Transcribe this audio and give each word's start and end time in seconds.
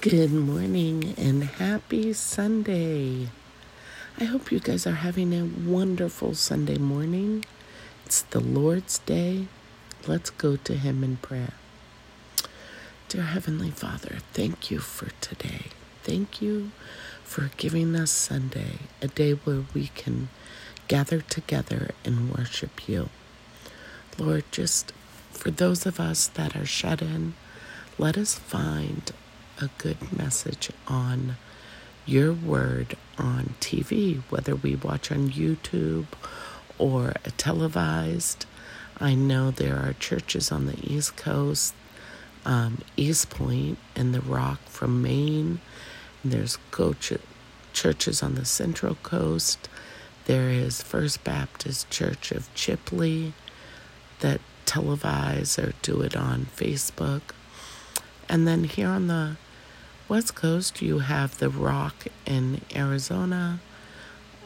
Good 0.00 0.32
morning 0.32 1.14
and 1.18 1.44
happy 1.44 2.14
Sunday. 2.14 3.28
I 4.18 4.24
hope 4.24 4.50
you 4.50 4.58
guys 4.58 4.86
are 4.86 5.04
having 5.04 5.34
a 5.34 5.44
wonderful 5.44 6.34
Sunday 6.34 6.78
morning. 6.78 7.44
It's 8.06 8.22
the 8.22 8.40
Lord's 8.40 9.00
Day. 9.00 9.48
Let's 10.06 10.30
go 10.30 10.56
to 10.56 10.72
Him 10.72 11.04
in 11.04 11.18
prayer. 11.18 11.52
Dear 13.10 13.24
Heavenly 13.24 13.70
Father, 13.70 14.20
thank 14.32 14.70
you 14.70 14.78
for 14.78 15.10
today. 15.20 15.66
Thank 16.02 16.40
you 16.40 16.70
for 17.22 17.50
giving 17.58 17.94
us 17.94 18.10
Sunday, 18.10 18.78
a 19.02 19.08
day 19.08 19.32
where 19.32 19.64
we 19.74 19.88
can 19.88 20.30
gather 20.88 21.20
together 21.20 21.90
and 22.06 22.34
worship 22.34 22.88
you. 22.88 23.10
Lord, 24.16 24.44
just 24.50 24.94
for 25.30 25.50
those 25.50 25.84
of 25.84 26.00
us 26.00 26.26
that 26.28 26.56
are 26.56 26.64
shut 26.64 27.02
in, 27.02 27.34
let 27.98 28.16
us 28.16 28.34
find 28.34 29.12
a 29.60 29.70
good 29.78 30.16
message 30.16 30.70
on 30.88 31.36
your 32.06 32.32
word 32.32 32.96
on 33.18 33.54
TV, 33.60 34.20
whether 34.30 34.54
we 34.54 34.74
watch 34.74 35.12
on 35.12 35.30
YouTube 35.30 36.06
or 36.78 37.12
a 37.24 37.30
televised. 37.32 38.46
I 38.98 39.14
know 39.14 39.50
there 39.50 39.76
are 39.76 39.92
churches 39.94 40.50
on 40.50 40.66
the 40.66 40.78
East 40.82 41.16
Coast, 41.16 41.74
um, 42.44 42.78
East 42.96 43.30
Point, 43.30 43.78
and 43.94 44.14
the 44.14 44.20
Rock 44.20 44.60
from 44.66 45.02
Maine. 45.02 45.60
There's 46.24 46.56
go 46.70 46.94
ch- 46.94 47.14
churches 47.72 48.22
on 48.22 48.34
the 48.34 48.44
Central 48.44 48.94
Coast. 48.96 49.68
There 50.24 50.48
is 50.48 50.82
First 50.82 51.22
Baptist 51.24 51.90
Church 51.90 52.32
of 52.32 52.52
Chipley 52.54 53.32
that 54.20 54.40
televise 54.66 55.62
or 55.62 55.72
do 55.82 56.00
it 56.02 56.16
on 56.16 56.46
Facebook. 56.56 57.22
And 58.28 58.46
then 58.46 58.64
here 58.64 58.88
on 58.88 59.08
the 59.08 59.36
West 60.10 60.34
Coast, 60.34 60.82
you 60.82 60.98
have 60.98 61.38
the 61.38 61.48
Rock 61.48 62.08
in 62.26 62.62
Arizona, 62.74 63.60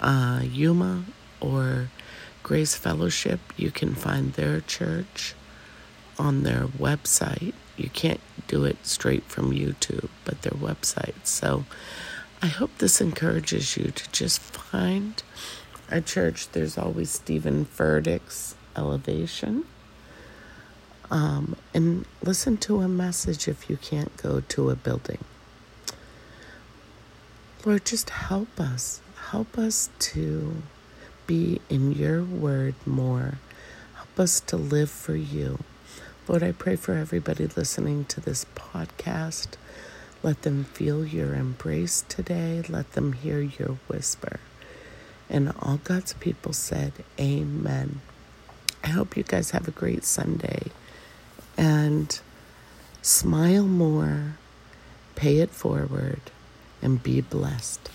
uh, 0.00 0.40
Yuma, 0.44 1.02
or 1.40 1.88
Grace 2.44 2.76
Fellowship. 2.76 3.40
You 3.56 3.72
can 3.72 3.96
find 3.96 4.34
their 4.34 4.60
church 4.60 5.34
on 6.16 6.44
their 6.44 6.68
website. 6.68 7.54
You 7.76 7.90
can't 7.90 8.20
do 8.46 8.64
it 8.64 8.86
straight 8.86 9.24
from 9.24 9.50
YouTube, 9.50 10.10
but 10.24 10.42
their 10.42 10.52
website. 10.52 11.26
So 11.26 11.64
I 12.40 12.46
hope 12.46 12.78
this 12.78 13.00
encourages 13.00 13.76
you 13.76 13.90
to 13.90 14.12
just 14.12 14.38
find 14.38 15.20
a 15.90 16.00
church. 16.00 16.52
There's 16.52 16.78
always 16.78 17.10
Steven 17.10 17.66
Furtick's 17.66 18.54
Elevation. 18.76 19.64
Um, 21.10 21.56
and 21.74 22.04
listen 22.22 22.58
to 22.58 22.78
a 22.78 22.86
message 22.86 23.48
if 23.48 23.68
you 23.68 23.76
can't 23.76 24.16
go 24.18 24.38
to 24.40 24.70
a 24.70 24.76
building. 24.76 25.18
Lord, 27.64 27.84
just 27.84 28.10
help 28.10 28.60
us. 28.60 29.00
Help 29.30 29.58
us 29.58 29.90
to 29.98 30.62
be 31.26 31.60
in 31.68 31.92
your 31.92 32.22
word 32.22 32.74
more. 32.86 33.34
Help 33.96 34.20
us 34.20 34.38
to 34.40 34.56
live 34.56 34.88
for 34.88 35.16
you. 35.16 35.58
Lord, 36.28 36.44
I 36.44 36.52
pray 36.52 36.76
for 36.76 36.94
everybody 36.94 37.48
listening 37.48 38.04
to 38.06 38.20
this 38.20 38.46
podcast. 38.54 39.48
Let 40.22 40.42
them 40.42 40.64
feel 40.64 41.04
your 41.04 41.34
embrace 41.34 42.04
today. 42.08 42.62
Let 42.68 42.92
them 42.92 43.12
hear 43.12 43.40
your 43.40 43.78
whisper. 43.88 44.38
And 45.28 45.52
all 45.60 45.80
God's 45.82 46.12
people 46.14 46.52
said, 46.52 46.92
Amen. 47.18 48.00
I 48.84 48.88
hope 48.88 49.16
you 49.16 49.24
guys 49.24 49.50
have 49.50 49.66
a 49.66 49.72
great 49.72 50.04
Sunday 50.04 50.70
and 51.56 52.20
smile 53.02 53.64
more, 53.64 54.36
pay 55.16 55.38
it 55.38 55.50
forward 55.50 56.20
and 56.82 57.02
be 57.02 57.20
blessed. 57.20 57.90